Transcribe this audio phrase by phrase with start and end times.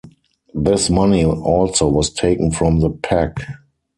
[0.55, 3.37] This money also was taken from the pack.